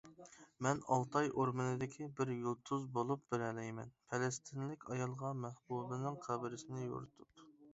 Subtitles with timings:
[0.67, 7.47] مەن ئالتاي ئورمىنىدىكى بىر يۇلتۇز بولۇپ بېرەلەيمەن پەلەستىنلىك ئايالغا مەھبۇبىنىڭ قەبرىسىنى يورۇتۇپ.